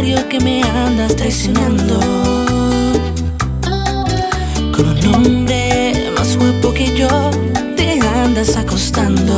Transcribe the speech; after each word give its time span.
que 0.00 0.40
me 0.40 0.62
andas 0.62 1.14
traicionando. 1.14 2.00
Con 4.74 4.88
un 4.88 5.14
hombre 5.14 6.10
más 6.16 6.38
guapo 6.38 6.72
que 6.72 6.96
yo 6.96 7.30
te 7.76 8.00
andas 8.00 8.56
acostando. 8.56 9.36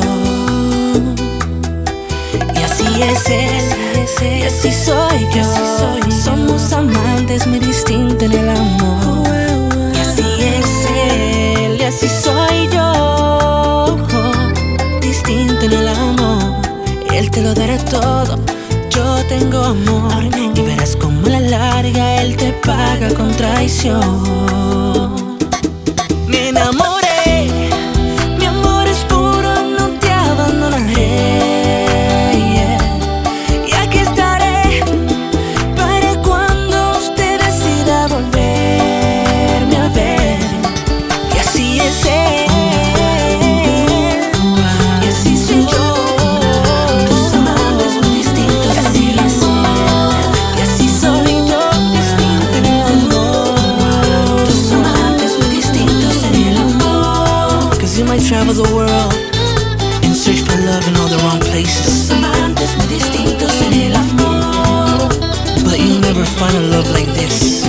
Y 2.55 2.63
así 2.63 2.85
es 3.03 3.29
él, 3.29 4.39
y 4.39 4.43
así 4.45 4.71
soy 4.71 5.27
yo. 5.35 5.45
Somos 6.23 6.73
amantes 6.73 7.45
muy 7.49 7.59
distintos 7.59 8.23
en 8.23 8.33
el 8.33 8.49
amor. 8.49 9.27
Y 9.95 9.99
así 9.99 10.23
es 10.39 10.87
él, 11.11 11.77
y 11.81 11.83
así 11.83 12.09
soy 12.09 12.69
yo. 12.73 13.97
Distinto 15.01 15.65
en 15.65 15.73
el 15.73 15.89
amor. 15.89 16.63
Él 17.13 17.31
te 17.33 17.43
lo 17.43 17.53
dará 17.53 17.79
todo. 17.79 18.52
Tengo 19.39 19.65
amor. 19.65 20.29
Y 20.55 20.61
verás 20.61 20.95
como 20.95 21.27
a 21.27 21.31
la 21.31 21.41
larga 21.41 22.21
él 22.21 22.37
te 22.37 22.53
paga 22.53 23.15
con 23.15 23.33
traición. 23.33 25.02
Travel 58.53 58.65
the 58.65 58.75
world 58.75 59.15
and 60.05 60.17
search 60.17 60.41
for 60.41 60.57
love 60.67 60.87
in 60.89 60.97
all 60.97 61.07
the 61.09 61.17
wrong 61.25 61.41
places. 61.41 62.11
Amantes 62.11 62.77
muy 62.77 62.87
distintos 62.87 63.53
en 63.63 63.73
el 63.73 63.97
amor. 63.97 65.09
But 65.65 65.79
you'll 65.79 66.01
never 66.01 66.25
find 66.25 66.57
a 66.57 66.61
love 66.61 66.91
like 66.91 67.13
this. 67.15 67.65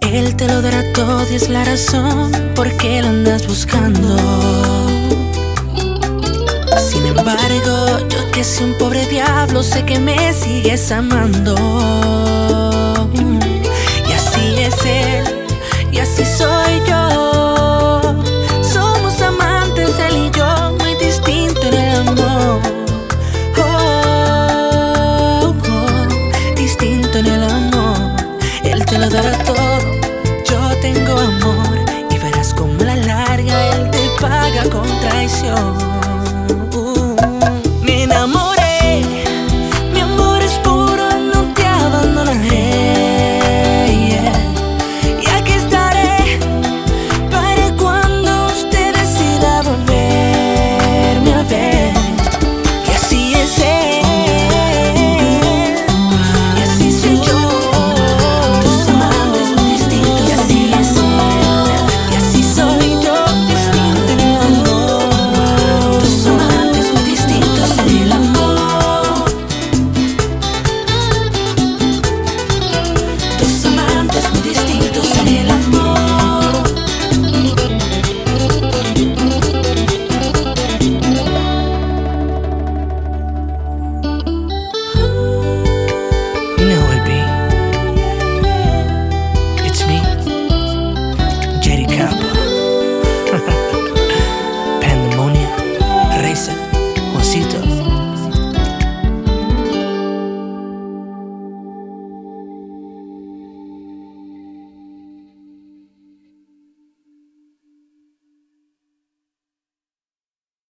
Él 0.00 0.34
te 0.36 0.48
lo 0.48 0.62
dará 0.62 0.82
todo 0.92 1.26
y 1.30 1.34
es 1.34 1.48
la 1.48 1.64
razón 1.64 2.32
por 2.54 2.70
qué 2.76 3.02
lo 3.02 3.08
andas 3.08 3.46
buscando. 3.46 4.16
Sin 6.78 7.06
embargo, 7.06 7.98
yo 8.08 8.30
que 8.32 8.44
soy 8.44 8.66
un 8.66 8.74
pobre 8.78 9.06
diablo, 9.06 9.62
sé 9.62 9.84
que 9.84 9.98
me 9.98 10.32
sigues 10.32 10.92
amando. 10.92 11.73
Dará 29.14 29.30
todo, 29.44 29.78
yo 30.44 30.76
tengo 30.82 31.16
amor. 31.16 31.78
Y 32.10 32.18
verás 32.18 32.52
como 32.52 32.82
la 32.82 32.96
larga 32.96 33.76
él 33.76 33.88
te 33.92 34.10
paga 34.20 34.68
con 34.68 34.88
traición. 35.02 36.03